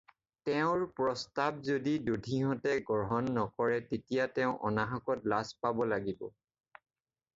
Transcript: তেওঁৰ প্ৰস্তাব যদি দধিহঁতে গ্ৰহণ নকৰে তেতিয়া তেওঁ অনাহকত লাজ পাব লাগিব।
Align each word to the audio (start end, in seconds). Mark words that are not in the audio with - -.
তেওঁৰ 0.47 0.85
প্ৰস্তাব 0.99 1.59
যদি 1.67 1.93
দধিহঁতে 2.07 2.71
গ্ৰহণ 2.89 3.29
নকৰে 3.35 3.77
তেতিয়া 3.91 4.27
তেওঁ 4.39 4.57
অনাহকত 4.71 5.33
লাজ 5.35 5.53
পাব 5.67 5.85
লাগিব। 5.95 6.29